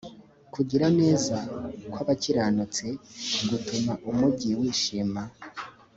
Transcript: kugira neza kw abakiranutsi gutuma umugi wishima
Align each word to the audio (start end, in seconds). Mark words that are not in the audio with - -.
kugira 0.53 0.87
neza 0.99 1.35
kw 1.91 1.97
abakiranutsi 2.03 2.87
gutuma 3.49 3.93
umugi 4.09 4.49
wishima 4.59 5.21